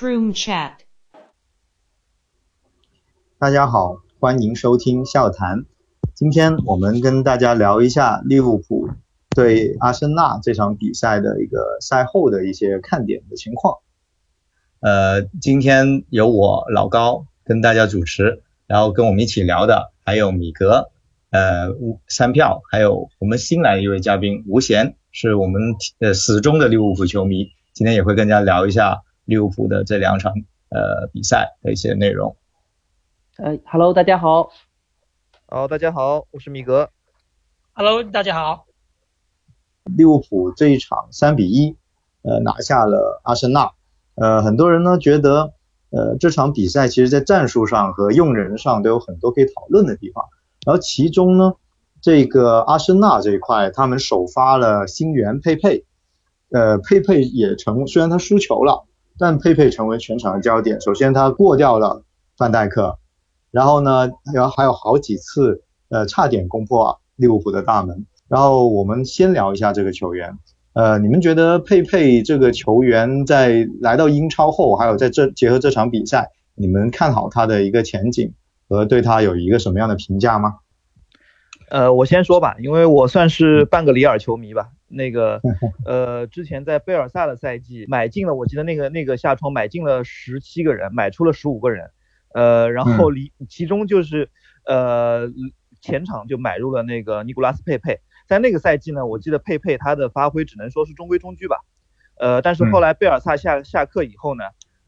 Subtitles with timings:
[0.00, 0.72] room Chat。
[3.38, 5.64] 大家好，欢迎收听笑谈。
[6.14, 8.88] 今天我们跟大家聊一下利物浦
[9.30, 13.78] 对阿森纳这场比赛的一个赛后的一些看点的情况。
[14.80, 20.90] 呃，今天由我老高跟大家主持，然后跟我们一起聊的还有米格、
[21.30, 21.68] 呃
[22.06, 25.60] 三票，还有我们新来的一位嘉宾吴贤，是我们
[25.98, 30.32] 呃死忠的利物浦球迷，今天也会跟大家聊一下利物浦的这两场
[30.68, 32.36] 呃比赛的一些内容。
[33.36, 34.50] 呃，Hello，大家好。
[35.46, 36.90] 好，大家好，我是米格。
[37.72, 38.66] Hello，大家好。
[39.84, 41.76] 利物浦这一场三比一，
[42.22, 43.72] 呃拿下了阿森纳。
[44.14, 45.54] 呃，很多人呢觉得，
[45.90, 50.24] 呃，这场比赛其实在战术上和用人上都有很多可以讨论的地方。
[50.64, 51.54] 然后其中呢，
[52.00, 55.84] 这个阿森纳这一块，他们首发了新援佩佩，
[56.50, 58.86] 呃，佩佩也成，虽然他输球了，
[59.18, 60.80] 但佩佩成为全场的焦点。
[60.80, 62.02] 首先他过掉了
[62.36, 62.98] 范戴克，
[63.50, 68.06] 然后呢，还有还有好几次，呃，差点攻破利物浦的大门。
[68.28, 70.38] 然后我们先聊一下这个球员。
[70.72, 78.34] 呃，你们觉得佩佩这个球员在来到英超后，还有在这结合这场比赛，你们看好他的一个前景
[78.68, 80.54] 和对他有一个什么样的评价吗？
[81.70, 84.70] 呃，我先说吧，因为我算是半个里尔球迷吧。
[84.88, 85.40] 那个，
[85.84, 91.90] 呃，之前在贝尔萨的赛季买进了，我记得那个那个下窗买进了十七个人，买出了十五个人，
[92.34, 94.30] 呃，然后离其中就是
[94.66, 95.28] 呃
[95.80, 98.00] 前场就买入了那个尼古拉斯佩佩。
[98.26, 101.58] 在那个赛季呢，我记得佩佩他的发挥只能说是中规中矩吧，
[102.18, 104.44] 呃，但是后来贝尔萨下下课以后呢，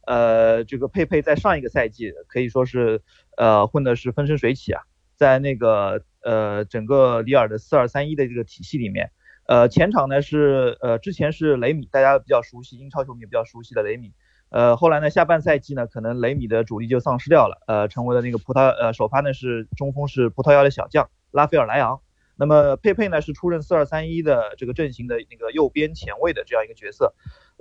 [0.06, 3.02] 呃，这个佩佩在上一个赛季可以说是
[3.36, 4.82] 呃混的是风生水起啊，
[5.16, 9.10] 在那个呃整个里尔的四二三一的这个体系里面，
[9.46, 14.12] 呃前场呢是呃之前是雷米，大家比较熟悉，英超球迷比较熟悉的雷米，
[14.50, 22.00] 呃后来呢下半赛季呢可能雷米的主力就丧失掉了，呃成为了那个葡萄呃首发呢是中锋是葡萄牙的小将拉斐尔莱昂。
[22.38, 27.14] 那么佩佩呢是出任四二三一的这个阵型的那个右边前卫的这样一个角色，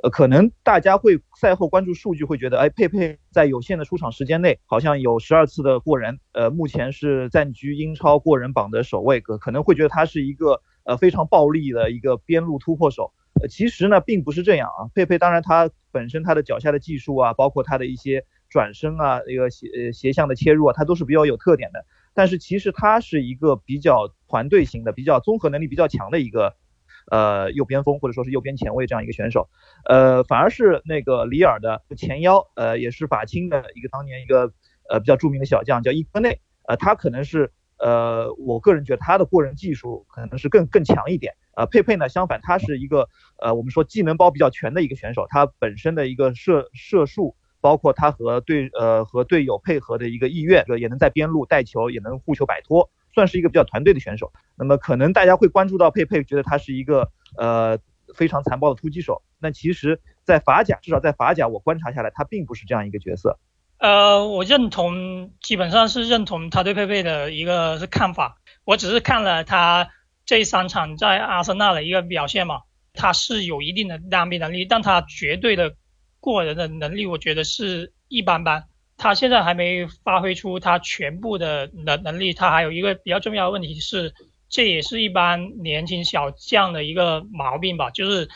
[0.03, 21.85] 呃，可能大家会赛后关注数据会觉得，哎，佩佩在有限的出场时间内好像有十二次的过人，呃，目前是暂居英超过人榜的首位，可可能会觉得他是一个呃非常暴力的一个边路突破手，呃，其实呢并不是这样啊，佩佩当然他本身他的脚下的技术啊，包括他的一些转身啊，一个斜呃斜向的切入啊，他都是比较有特点的。
[22.13, 26.55] 但是其实他是一个比较团队型的、比较综合能力比较强的一个
[27.11, 29.49] 呃右边锋或者说是右边前卫这样一个选手，
[29.83, 34.53] 呃，反而是那个里尔的前腰，呃，也是法青的一个当年一个
[34.89, 37.51] 呃比较著名的小将叫伊科内，呃，他可能是
[37.85, 43.07] 呃我个人觉得他的过人技术可能是更更强一点，呃，佩佩呢相反他是一个
[43.37, 47.35] 呃我们说技能包比较全的一个选手，他本身的一个射射术。
[47.61, 54.31] 包括他和队呃和队友配合的一个意愿，也能在边路带球，也能护球摆脱，算是一个比较团队的选手。
[54.55, 57.09] 那么可能大家会关注到佩佩，觉得他是一个
[57.39, 57.79] 呃
[58.13, 59.23] 非常残暴的突击手。
[59.39, 63.39] 那其实，在法甲，至少在法甲，我观察下来，他并不是这样一个角色。
[63.77, 68.37] 呃，我认同，基本上是认同他对佩佩的一个看法。
[68.63, 69.89] 我只是看了他
[70.25, 72.61] 这三场在阿森纳的一个表现嘛，
[72.93, 75.75] 他是有一定的量变能力，但他绝对的。
[76.21, 78.63] 过人的能力，我觉得是一般般。
[78.97, 82.33] 他现在还没发挥出他全部的能能力。
[82.33, 84.11] 他还有一个比较重要的问题是，
[84.49, 88.27] 这也是一般年轻小将的一个毛病吧，就是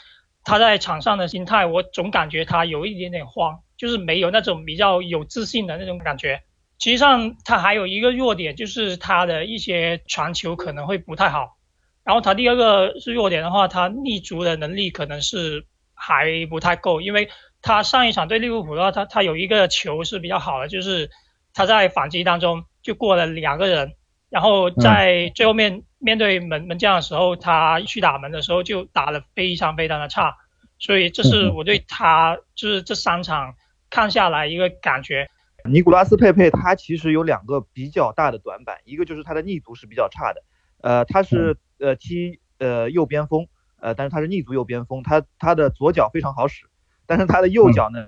[0.44, 6.44] 他在场上的心态，我总感觉他有一点点慌，就是没有那种比较有自信的那种感觉。
[6.78, 11.58] 实际上，他还有一个弱点，就是他的一些传球可能会不太好。
[12.04, 17.28] 然后他第二个是弱点的话，他立足的能力可能是还不太够，因为。
[17.62, 21.10] 他上一场对利物浦的话，他他有一个球是比较好的，就是
[21.54, 23.96] 他在反击当中就过了两个人，
[24.30, 30.38] 然后在最后面面对门门将的时候，他去打门的时候就打得非常非常的差，
[30.80, 33.56] 所以这是我对他就是这三场
[33.90, 35.30] 看下来一个感觉。
[35.66, 40.42] 尼古拉斯佩佩他其实有两个比较大的短板，一个就是他的逆足是比较差的，
[40.82, 43.48] 呃，他是呃踢呃右边锋，
[43.82, 46.66] 呃，但是他是逆足右边锋，他他的左脚非常好使。
[47.06, 48.08] 但是他的右脚呢，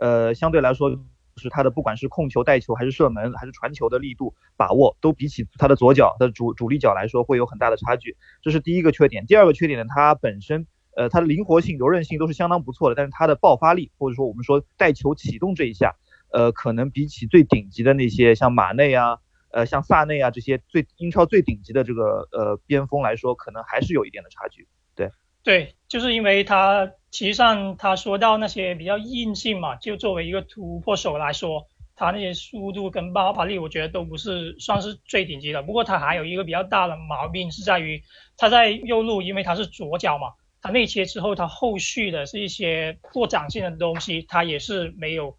[0.00, 0.90] 呃，相对来说
[1.36, 9.26] 是他的不管是控球、带球，还是射门，还是传球的力度把握，都比起他的左脚的主主力脚来说会有很大的差距，这是第一个缺点。
[9.26, 15.94] 第二个缺点呢，他本身，呃，他的灵活性、柔韧性都是相当不错的，但是他的爆发力或者说我们说带球启动这一下，
[16.30, 19.18] 呃，可能比起最顶级的那些像马内啊，
[19.50, 24.68] 呃，像萨内啊这些最英超最顶级的这个呃边锋来说，可能还是有一点的差距。
[24.94, 25.10] 对，
[25.42, 35.62] 对，就是因为他其实上他说到那些比较硬性嘛，就作为一个突破手来说，他那些速度跟爆发力，我觉得都不是算是最顶级的。
[35.62, 38.02] 不过他还有一个比较大的毛病是在于
[38.36, 40.28] 他在右路，因为他是左脚嘛，
[40.62, 45.34] 他内切之后，他后续的是一些扩展性的东西，他也是没有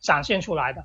[0.00, 0.84] 展现出来的。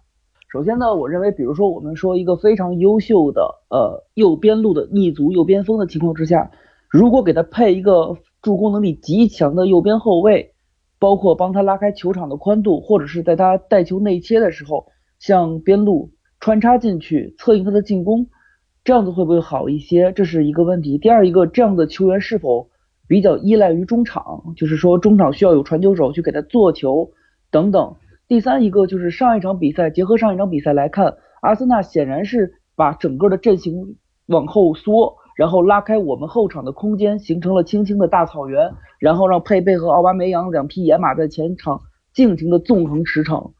[0.49, 6.51] 首先呢，我认为，比如说我们说一个非常优秀的呃右边路的逆足右边锋的情况之下，
[6.89, 10.53] 如果给他配一个助攻能力极强的右边后卫，
[10.97, 14.88] 包括帮他拉开球场的宽度，或者是在他带球内切的时候
[15.19, 18.29] 向边路穿插进去策应他的进攻，
[18.85, 20.13] 这样子会不会好一些？
[20.13, 20.97] 这是一个问题。
[20.97, 22.69] 第二一个，这样的球员是否
[23.12, 24.54] 比较依赖于中场？
[24.56, 27.12] 就是说中场需要有传球手去给他做球
[27.52, 27.98] 等等。
[28.30, 33.98] 第三一个就是上一场比赛，结合上一场比赛来看，阿森纳显然是把整个的阵型
[34.28, 41.81] 往后缩，然后拉开我们后场的空间，形成了青青的大草原，然后让佩佩和奥巴梅扬两匹野马在前场
[42.13, 43.52] 尽情的纵横驰骋。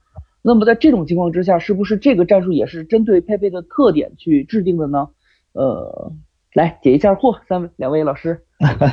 [0.42, 5.10] 那么在这种情况之下，是不是这个战术也是针对佩佩的特点去制定的呢？
[5.52, 6.14] 呃，
[6.54, 8.46] 来解一下惑，三位两位老师。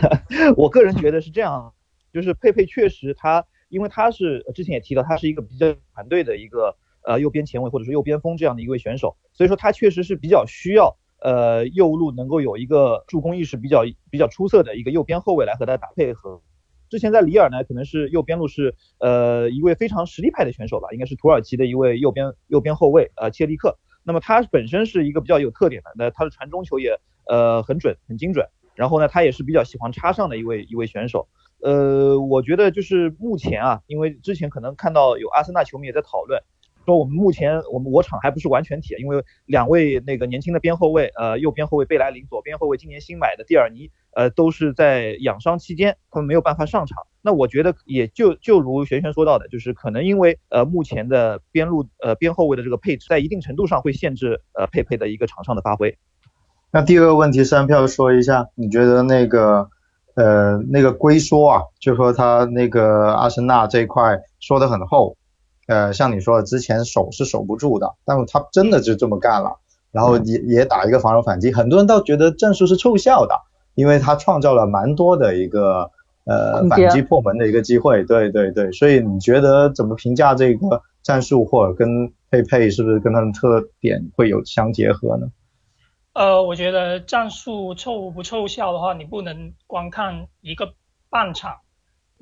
[0.56, 1.74] 我个人觉得是这样，
[2.12, 3.44] 就是佩佩确实他。
[3.70, 6.74] 因为他是之前也提到，他是一个比较团队的一个
[7.04, 16.40] 呃右边前卫或者是右边锋这样的一位选手，所以说他确实是比较需要呃右路能够有一个助攻意识比较比较出色的一个右边后卫来和他打配合。
[16.88, 23.76] 之前在里尔呢，可能是右边路是呃一位非常实力派的选手吧，应该是土耳其的一位右边右边后卫呃切利克。
[24.02, 31.28] 那么他本身是一个比较有特点的，那他的传中球也呃很准很精准，然后呢他也是比较喜欢插上的一位一位选手。
[31.60, 36.40] 呃，我觉得就是目前啊，因为之前可能看到有阿森纳球迷也在讨论，
[36.86, 46.96] 说我们目前我们我场还不是完全体，因为两位那个年轻的边后卫，呃，右边后卫贝莱林，左边后卫今年新买的蒂尔尼，呃，都是在养伤期间，他们没有办法上场。
[47.22, 55.98] 那我觉得也就就如璇璇说到的，就是可能因为呃目前的边路呃边后卫的这个配置，在一定程度上会限制呃佩佩的一个场上的发挥。
[56.70, 59.68] 那第二个问题，三票说一下，你觉得那个？
[60.14, 65.16] 呃，那个龟缩啊，就说他那个阿森纳这一块说得很厚，
[65.68, 69.58] 呃，像你说的，之前守是守不住的，但是他真的就这么干了，
[69.92, 73.36] 然后也也打一个防守反击，很多人倒觉得战术是凑效的，
[73.76, 75.92] 因为他创造了蛮多的一个
[76.24, 85.28] 呃反击破门的一个机会，对对对，所以你觉得怎么评价这个战术，或者跟佩佩是不是跟他的特点会有相结合呢？
[86.18, 90.74] 呃，我觉得战术凑不凑效的话，你不能光看一个
[91.08, 91.60] 半场，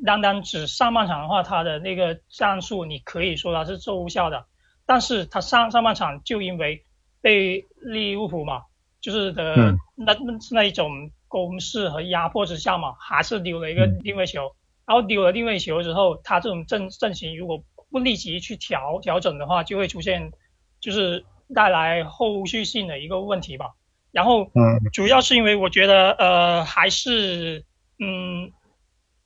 [0.04, 4.44] 单单只上半场的话，他的那个战术你可以说他是奏效的，
[4.84, 6.84] 但是他上上半场就因为
[7.22, 8.64] 被利物浦嘛，
[9.00, 9.56] 就是的
[9.94, 10.14] 那
[10.50, 14.54] 那一种攻势和压迫之下嘛，还是丢了一个定位球，
[14.84, 20.32] 然后丢了定位球之后，他这种阵阵型如果不立即去调调整的话，就会出现
[20.80, 23.72] 就是带来后续性的一个问题吧。
[24.16, 27.62] 然后，嗯，主要是因为我觉得，呃，还是，
[27.98, 28.50] 嗯，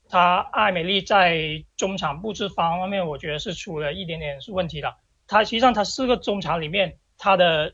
[0.09, 4.93] 他艾美丽在中场布置方面，我觉得是出了一点点是问题的。
[5.29, 7.73] 他实际上他四个中场里面，他的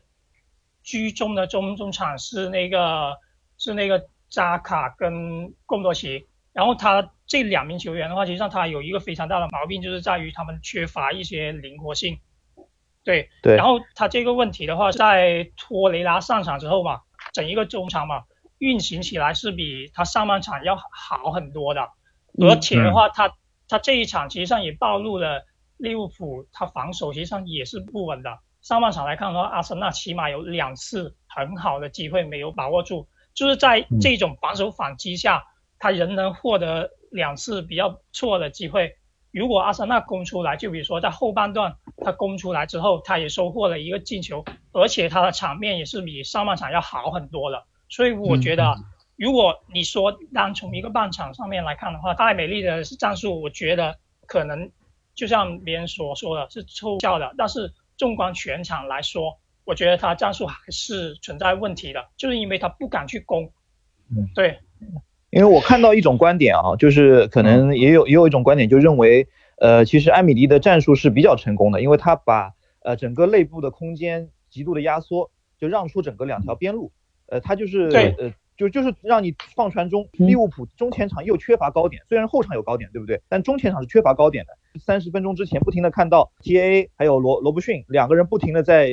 [0.84, 3.16] 居中的中中场是那个
[3.56, 12.20] 是那个扎卡跟贡多奇，然后他这两名球员的话，实际上他有一个非常大的毛病，就是在于他们缺乏一些灵活性。
[13.02, 13.56] 对，对。
[13.56, 17.00] 然后他这个问题的话，在托雷拉上场之后嘛。
[17.32, 18.24] 整一个中场嘛，
[18.58, 21.88] 运行起来是比他上半场要好很多的，
[22.40, 23.34] 而且的话，他
[23.68, 25.44] 他这一场其实上也暴露了
[25.76, 28.38] 利物浦他防守其实上也是不稳的。
[28.60, 35.44] 上半场来看的话，阿森纳起码有两次很好的机会没有把握住，就是在这种防守反击下，
[35.78, 38.96] 他仍能获得两次比较错的机会。
[39.30, 47.66] 如果阿森纳攻出来，就比如说在后半段他攻出来之后，他也收获了一个进球，而且他的场面也是比上半场要好很多了。
[47.88, 48.74] 所以我觉得，
[49.16, 54.70] 如果你说单从一个半场上面来看的话，戴美丽的战术，我觉得可能
[55.14, 57.34] 就像别人所说的是凑效的。
[57.36, 63.52] 但是纵观全场来说，我觉得他战术还是存在问题的，就是因为他不敢去攻。
[64.10, 64.58] 嗯，对。
[65.30, 76.92] 因为我看到一种观点啊，就是可能也有也有一种观点，就认为，呃，其实艾米丽的战术是比较成功的，因为他把呃整个内部的空间极度的压缩，就让出整个两条边路，
[77.26, 83.20] 呃，他就是呃就就是让你放传中，利物浦中前场又缺乏高点，虽然后场有高点，对不对？
[83.28, 84.80] 但中前场是缺乏高点的。
[84.80, 88.90] 三十分钟之前不停的看到 T A 还有罗罗布逊两个人不停的在。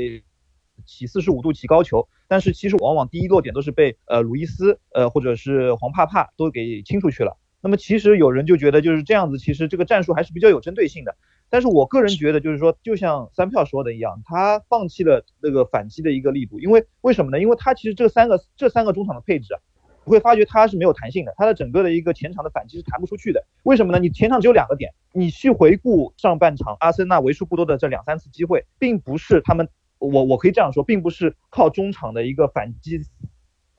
[0.86, 7.38] 起四十五度起高球，但是其实往往第一落点都是被呃鲁伊斯呃或者是黄帕帕都给清出去了。
[7.62, 11.15] 那么其实有人就觉得就是这样子，其实这个战术还是比较有针对性的。
[11.50, 17.39] 但是我个人觉得就是说，就像三票说的一样，他放弃了那个反击的一个力度，因为为什么呢？
[17.39, 19.60] 因为他其实这三个这三个中场的配置啊，
[20.05, 23.44] 你会发觉他是没有弹性的，他的整个的一个前场的反击是弹不出去的。
[23.63, 24.00] 为什么呢？
[24.00, 33.00] 你前场只有两个点，你去回顾上半场阿森纳为数不多的这两三次机会，并不是他们，我我可以这样说，并不是靠中场的一个反击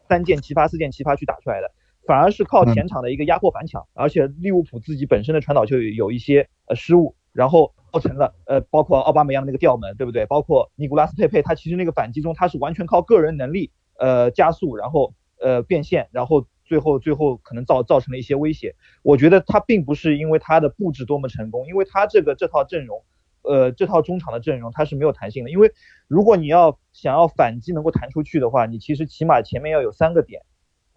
[0.09, 1.71] 三箭齐发、四箭齐发去打出来的。
[2.07, 10.25] 反而是靠前场的一个压迫反抢，而且利物浦自己本身的传导就有一些呃失误，然后造成了呃包括奥巴梅扬的那个吊门，对不对？
[10.25, 18.77] 包括尼古拉斯佩佩，他其实那个反击中他是完全靠个人能力呃加速，然后呃变线，然后最后最后可能造造成了一些威胁。
[19.03, 23.03] 我觉得他并不是因为他的布置多么成功，因为他这个这套阵容，
[23.47, 25.51] 呃这套中场的阵容它是没有弹性的。
[25.51, 25.73] 因为
[26.09, 30.43] 如果你要想要反击能够弹出去的话，你其实起码前面要有三个点。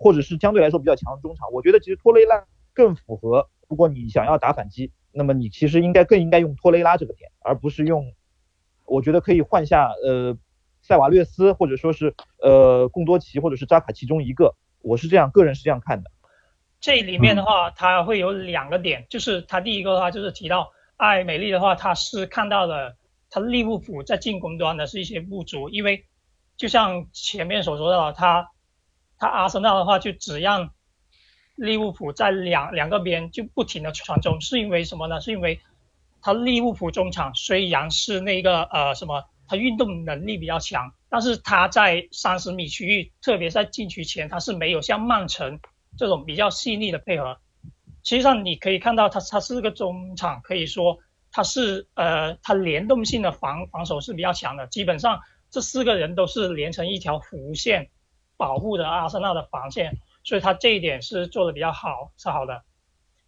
[0.01, 3.49] 或者是相对来说比较强的中场，我觉得其实托雷拉更符合。
[3.67, 8.13] 如果你想要打反击，那么你其实应该更应该用托雷拉这个点，而不是用。
[8.85, 10.37] 我觉得可以换下呃
[10.81, 14.55] 塞瓦略斯，或者说是呃贡多奇，或者是扎卡其中一个。
[14.81, 16.09] 我是这样，个人是这样看的。
[16.79, 22.95] 这里面的话，它会有两个点，就是它第一个的话就是提到艾美丽的话，他是看到了
[23.31, 26.05] 他利物浦在进攻端的是一些不足，因为
[26.55, 28.51] 就像前面所说的，他。
[29.21, 30.69] 他阿森纳的话就只让
[31.57, 35.19] 利物浦在两两个边就不停的传中，是因为什么呢？
[35.19, 35.59] 是因为
[36.21, 45.59] 他利物浦中场虽然是那个呃什么，他运动能力比较强，但是他在三十米区域，特别在禁区前，他是没有像曼城
[45.97, 47.41] 这种比较细腻的配合。
[48.03, 50.99] 实际上你可以看到，他他是个中场，可以说
[51.31, 57.89] 他是呃他联动性的防防守是比较强的，基本上这四个人都是连成一条弧线。
[58.37, 62.63] 保护的阿森纳的防线，所以他这一点是做的比较好，是好的。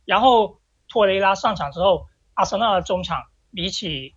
[0.06, 3.22] 然后托雷拉上场之后，阿森纳的中场
[3.54, 4.16] 比起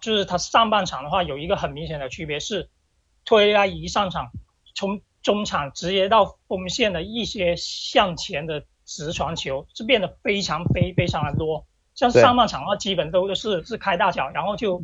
[0.00, 2.68] 就是他上半场的话，有一个很明显的区别是，
[3.24, 4.32] 托雷拉一上场，
[4.74, 11.66] 从中场直接到锋线的一些向前的直传球是变得非常非非常的多。
[11.94, 14.82] 像上半场的话，基本都是是开大脚，然后就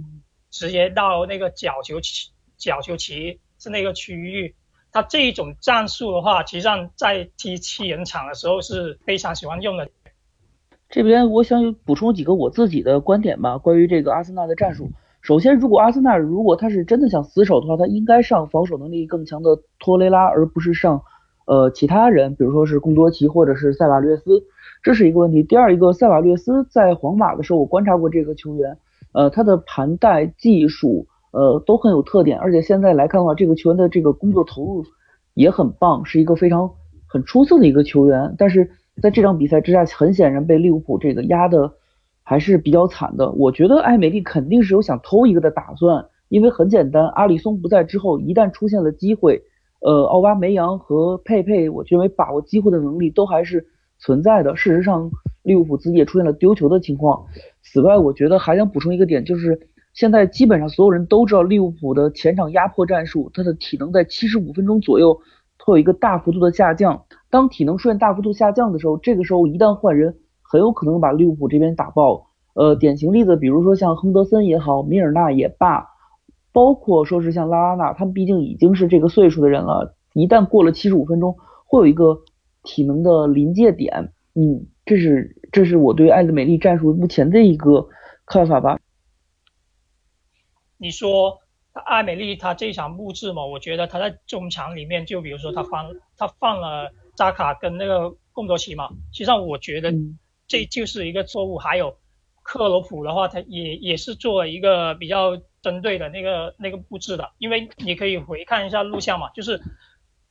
[0.51, 4.55] 直接到那个角球旗角球旗是那个区域。
[4.91, 9.89] 他这一种战术的话，实际上在踢七人场的时候是非常喜欢用的。
[10.89, 14.91] 这边我想补充几个我自己的观点吧，关于这个阿森纳的战术。
[15.21, 21.03] 首先，如果阿森纳如果他是真的想死守的话，他应该上防守能力更强的托雷拉，而不是上
[21.49, 24.45] 呃其他人，比如说是贡多齐或者是塞瓦略斯，
[24.83, 25.43] 这是一个问题。
[25.43, 28.79] 第二一个，塞瓦略斯在皇马的时候，我观察过这个球员，
[29.13, 31.07] 呃，他的盘带技术。
[31.31, 34.83] 呃，都很有特点，而且现在来看的话，这个球员的这个工作投入
[35.35, 36.71] 也很棒，是一个非常
[37.07, 38.35] 很出色的一个球员。
[38.39, 38.71] 但是
[39.03, 41.71] 在这场比赛之下，很显然被利物浦这个压的
[42.23, 43.31] 还是比较惨的。
[43.33, 49.43] 我觉得艾美丽肯定是有想偷一个的打算，因为很简单，阿里松不在之后，一旦出现了机会，
[49.81, 53.67] 呃，奥巴梅扬和佩佩，我认为把握机会的能力都还是
[53.99, 54.57] 存在的。
[54.57, 55.11] 事实上，
[55.43, 57.27] 利物浦自己也出现了丢球的情况。
[57.63, 59.69] 此外，我觉得还想补充一个点，就是。
[59.95, 65.19] 现在基本上所有人都知道利物浦的前场压迫战术，他的体能在七十五分钟左右
[65.65, 67.03] 会有一个大幅度的下降。
[67.31, 72.29] 当体能出现大幅度下降的时候，这个时候一旦换人，很有可能把利物浦这边打爆。
[72.55, 75.89] 呃，典型例子，比如说像亨德森也好，米尔纳也罢，
[76.53, 81.37] 包括说是像拉拉纳，他们毕竟已经是这个岁数的人了，一旦过了七十五分钟，
[81.67, 82.23] 会有一个
[82.63, 84.13] 体能的临界点。
[84.35, 87.89] 嗯，这是这是我对艾德美丽战术目前的一个
[88.25, 88.79] 看法吧。
[90.77, 91.41] 你说
[91.73, 99.93] 艾美丽她这场布置嘛，我觉得她在中场里面，就比如说她放她放了扎卡跟那个贡多齐嘛，实际上我觉得
[100.47, 101.59] 这就是一个错误。
[101.59, 101.97] 还有
[102.43, 109.61] 克罗普的话，他也也是做了一个比较针对的那个那个布置的，因为你可以回看一下录像嘛，就是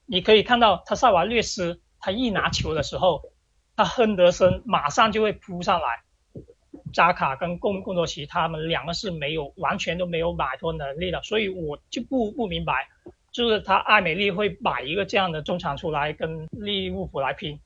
[0.05, 3.21] 你可以看到他塞瓦略斯他一拿球的时候，
[3.75, 6.01] 他亨德森马上就会扑上来。
[6.93, 12.87] 扎卡跟贡贡多奇他们两个是没有完全都没有摆脱能力的，所以我就不不明白，
[13.31, 17.59] 就是他艾美丽会摆一个这样的中场出来跟利物浦来拼。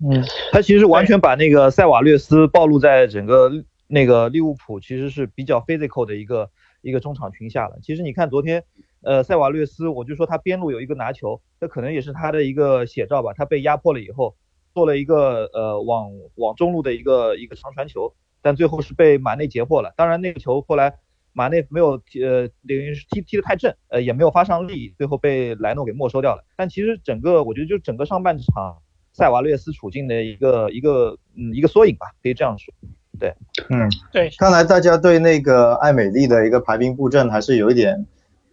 [0.00, 0.22] 嗯，
[0.52, 3.50] 他其实完全把那个塞瓦略斯暴露在整个
[3.86, 7.78] 那个利物浦其实是比较 physical 的一个一个中场群下了。
[7.82, 8.64] 其实你看昨天，
[9.02, 13.32] 呃，塞瓦略斯，我就说他边路有一个拿球，这可能也是他的一个写照吧。
[13.34, 14.36] 他被压迫了以后，
[14.74, 18.14] 做了一个呃往往中路的一个一个长传球。
[18.40, 19.92] 但最后是被马内截获了。
[19.96, 20.94] 当然，那个球后来
[21.32, 26.44] 马内没有踢，呃，等于是踢踢得太正，呃，也没有发上力，最后被莱诺给没收掉了。
[26.56, 28.80] 但其实整个我觉得就整个上半场，
[29.12, 32.72] 塞瓦略斯处境的一个一个嗯一个缩影吧，可以这样说。
[33.18, 33.34] 对，
[33.70, 38.06] 嗯，对，看来大家对那个艾美丽的一个排兵布阵还是有一点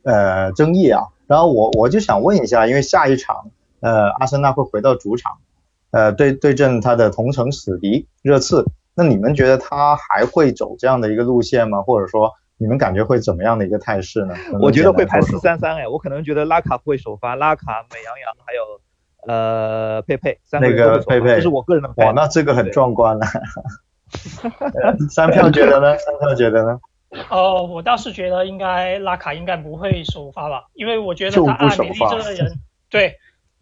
[0.03, 1.03] 呃争议啊。
[1.27, 5.37] 然后我我就想问一下，因为下一场呃阿森纳会回到主场，
[5.91, 11.81] 呃对对阵他的同城死敌热刺，那你们觉得他还会走这样的一个路线吗？
[11.81, 14.35] 或者说你们感觉会怎么样的一个态势呢？
[14.61, 23.25] 我觉得会排四三三哎，我可能觉得拉卡会首发，拉卡、美羊羊还有呃佩佩三个那个佩佩，这是我个人的哇，那这个很壮观了。
[25.09, 25.97] 三票觉得呢？
[25.97, 26.79] 三票觉得呢？
[27.29, 32.59] 哦，我倒是觉得应该拉卡应该不会首发吧，因为我觉得他艾美丽这个人，
[32.89, 33.15] 对，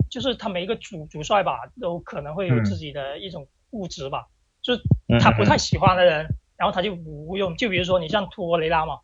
[0.09, 4.25] 就是他每一个主主帅吧，都可能会有自己的一种固执吧，
[4.61, 4.81] 就是
[5.19, 7.55] 他不太喜欢的人，然后他就不用。
[7.55, 8.99] 就比如说你像托雷拉嘛，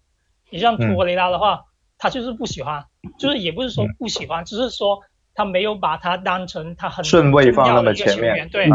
[0.50, 1.66] 你像托雷拉的话，
[1.98, 2.84] 他就是不喜欢，
[3.20, 5.00] 就是也不是说不喜欢，只是说
[5.40, 8.70] 他没有把他当成他很顺位放那么前面，对，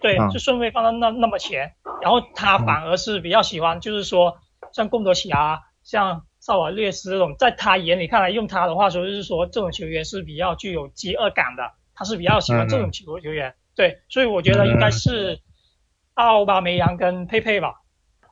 [0.00, 4.38] 对，就顺位放到那那么前，然后他反而是比较喜欢，就是说。
[4.72, 13.52] 像贡多齐啊，像萨瓦略斯这种，在他眼里看来，用他的话说就是说，这种球员是比较具有饥饿感的，他是比较喜欢这种球球员。
[13.74, 15.40] 对，所以我觉得应该是
[16.14, 17.80] 奥巴梅扬跟佩佩吧。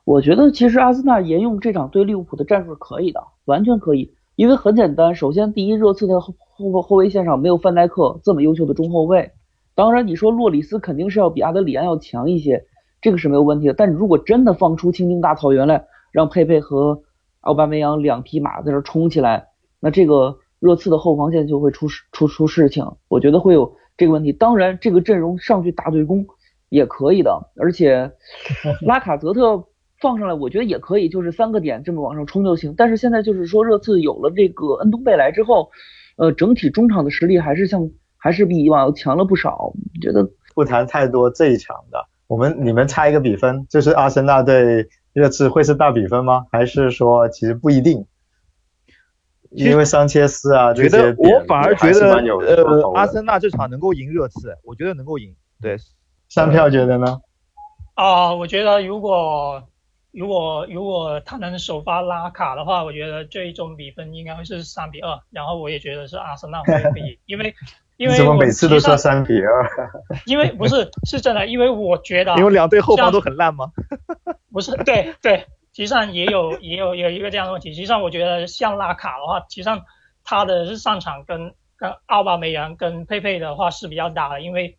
[0.05, 9.33] 我觉得其实阿森纳沿用这场对利物浦的战术是可以的，完全可以，因为很简单，首先第一，热刺的后后后卫线上没有范戴克这么优秀的中后卫，
[9.75, 12.63] 当然你说洛里斯肯定是要比阿德里安要强一些，
[13.01, 15.85] 这个是没有问题的，但如果真的放出青青大草原来。
[16.11, 17.03] 让佩佩和
[17.41, 24.33] 奥巴梅扬两匹马在这冲起来，那这个热刺的后防线就会出事出出事情，我觉得会有这个问题。
[24.33, 26.25] 当然，这个阵容上去打对攻
[26.69, 28.11] 也可以的，而且
[28.81, 29.65] 拉卡泽特
[30.01, 32.73] 放上来，我觉得也可以，就是三个点这么往上冲就行。
[32.77, 35.69] 但是现在就是说，热刺有了这个恩东贝莱之后，
[36.17, 39.73] 呃，整体中场的实力还是像还是比以往要强了不少。
[40.01, 44.87] 觉得不谈太多这一场的，我们你们猜一个比分，就是阿森纳对。
[45.11, 46.45] 热刺会是大比分吗？
[46.51, 48.05] 还是说其实不一定？
[49.49, 55.35] 因为桑切斯啊这些，我反而觉得呃，阿森纳这场能够赢热刺，我觉得能够赢。
[55.59, 55.75] 对，
[56.29, 57.19] 三票觉得呢？
[57.95, 59.61] 啊，我觉得如果
[60.11, 65.19] 如果如果他能首发拉卡的话，我觉得最终比分应该会是三比二。
[65.29, 67.53] 然后我也觉得是阿森纳会 赢，因为
[67.97, 69.69] 因为怎么每次都说三比二？
[70.25, 73.71] 因为不是是真的，因为我觉得因为两队后方都很烂吗？
[74.51, 77.69] 不是，对对，其实际上也有也有有一个这样的问题。
[77.69, 79.85] 实际上我觉得像拉卡的话，实际上
[80.23, 84.77] 他的上场跟跟奥巴梅扬跟佩佩的话是比较大的，因为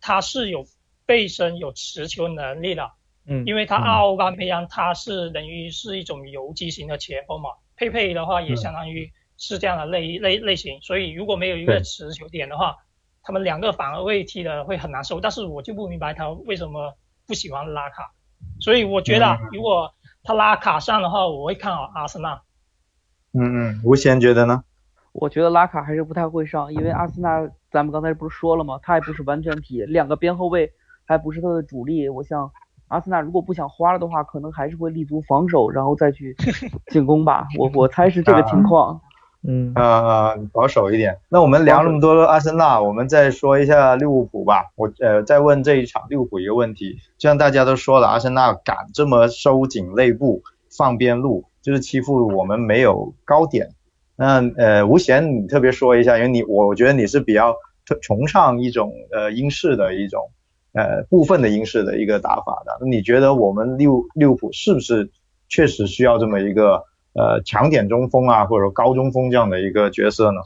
[0.00, 0.64] 他是有
[1.06, 2.90] 背身有持球能力的。
[3.26, 3.44] 嗯。
[3.46, 12.76] 因为他奥巴梅扬他是等于是一种游击型的前锋嘛，佩佩的话也相当于是这样的类类类型，所以如果没有一个持球点的话，
[13.22, 15.20] 他们两个反而会踢的会很难受。
[15.20, 16.94] 但是我就不明白他为什么
[17.26, 18.12] 不喜欢拉卡。
[18.60, 22.42] 所以我觉得，如果他拉卡上的话，我会看好阿森纳。
[23.32, 24.62] 嗯嗯，吴贤觉得呢？
[25.12, 28.78] 我觉得拉卡还是不太会上，因为阿森纳咱们刚才不是说了吗？
[28.82, 30.72] 他也不是完全体，两个边后卫
[31.04, 32.08] 还不是他的主力。
[32.08, 32.50] 我想
[32.88, 36.36] 阿森纳如果不想花了的话，可能还是会立足防守，然后再去
[36.92, 37.46] 进攻吧。
[37.58, 39.00] 我我猜是这个情况。
[39.46, 41.18] 嗯呃保守一点。
[41.28, 44.70] 那我们聊那么多阿森纳，我们再说一下利物浦吧。
[44.74, 50.42] 我呃再问这一场利物浦一个问题，就像大家都说了，阿森纳敢这么收紧内部
[50.74, 53.68] 放边路，就是欺负我们没有高点。
[54.16, 57.54] 那呃吴贤你特别说一下，因为你我觉得你是比较
[58.00, 60.30] 崇尚一种呃英式的一种
[60.74, 62.76] 呃部分的英式的一个打法的。
[62.80, 65.10] 那你觉得我们利物利物浦是不是
[65.48, 66.82] 确实需要这么一个？
[67.16, 70.40] 呃，强点中锋啊，或者说高中锋这样的一个角色呢？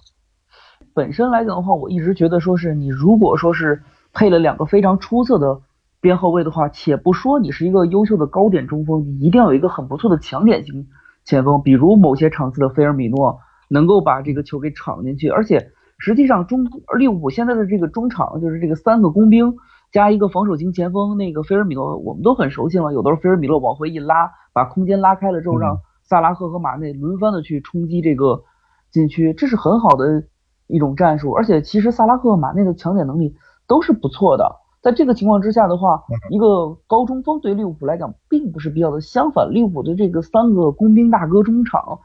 [0.92, 5.62] 本身来讲的话，我一直觉得说是你如果说是配了两个非常出色的
[6.02, 10.88] 边后卫的话，且不说你是一个优秀的高点中锋，你一定要有一个很不错的强点型
[11.24, 15.30] 前锋，比如某些场次的菲尔米诺能够把这个球给抢进去。
[15.30, 16.66] 而且实际上中
[16.98, 19.56] 利物浦现在的这个中场就是这个三个工兵
[19.92, 25.80] 加一个防守型前锋，那个菲尔米诺我们都很熟悉了，有的时候菲尔米诺往回一拉，把空间拉开了之后让。
[26.10, 28.42] 萨拉赫和马内轮番的去冲击这个
[28.90, 30.24] 禁区，这是很好的
[30.66, 31.32] 一种战术。
[31.32, 34.56] 而且其实萨拉赫和马内的抢点能力都是不错的。
[34.80, 39.02] 在这个情况之下的话，一个高中锋对利物浦来讲并不是必要的。
[39.02, 41.98] 相反，利物浦的这个三个工兵大哥中场，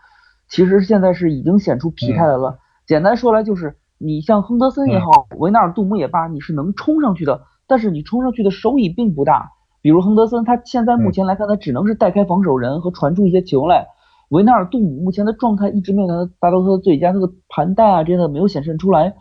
[0.49, 2.59] 其实现在是已经显出疲态来了。
[2.85, 9.51] 简单说来就是，你像亨德森也好，维纳尔杜姆也罢，你是能冲上去的，但是你冲上去的收益并不大。
[9.81, 13.87] 比如亨德森，他现在目前来看，他只能是带开防守人和传出一些球来。
[14.29, 19.13] 维纳尔杜姆目前的状态一直没有达到达到他的最佳，他的盘带啊这些的没有显现出来。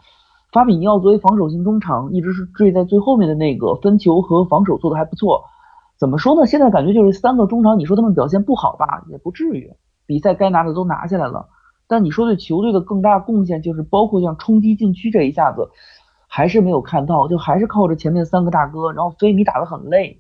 [0.52, 5.44] 法比尼奥作为防守型中场，一直是坠在最后面的那个，分球和防守做的还不错。
[5.98, 6.46] 怎么说呢？
[6.46, 9.72] 现在感觉就是三个中场，你说他们表现不好吧，也不至于。
[10.07, 11.48] 比赛该拿的都拿下来了。
[11.88, 15.68] 但你说对球队的更大贡献，就是包括像冲击禁区这一下子，
[16.35, 20.18] 还是没有看到，就还是靠着前面三个大哥，然后菲米打得很累，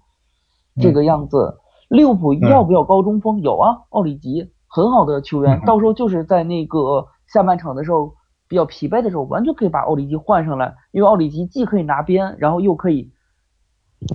[0.78, 1.56] 这个样子。
[1.88, 3.40] 利物浦要不要高中锋？
[3.40, 8.12] 有啊，奥里吉很好的球员，到时候就是在那个下半场的时候
[8.46, 13.10] 比较疲惫的时候，完全可以把奥里吉换上来，因为奥里吉既可以拿边，然后又可以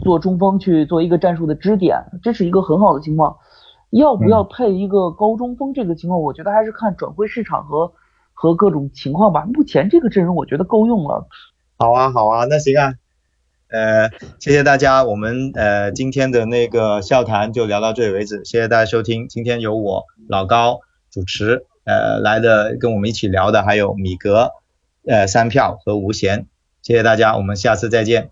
[0.03, 3.37] 做中锋去做一个战术的支点，这是一个很好的情况。
[3.89, 5.73] 要不要配一个高中锋？
[5.73, 7.91] 这个情况，我觉得还是看转会市场和
[8.35, 9.47] 和各种情况吧。
[9.51, 11.27] 目前这个阵容，我觉得够用了。
[11.79, 12.95] 好啊，好啊，那行啊，
[13.69, 14.09] 呃，
[14.39, 19.27] 谢谢大家，我们呃今天的那个笑谈就聊到这里为止，谢谢大家收听。
[19.27, 20.79] 今天由我老高
[21.11, 24.53] 主持，呃来的跟我们一起聊的还有米格、
[25.05, 26.47] 呃三票和吴贤，
[26.81, 28.31] 谢谢大家，我们下次再见。